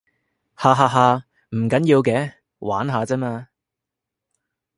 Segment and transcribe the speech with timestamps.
[0.55, 3.49] 哈哈哈，唔緊要嘅，玩下咋嘛